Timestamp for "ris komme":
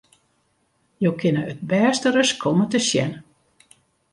2.11-2.65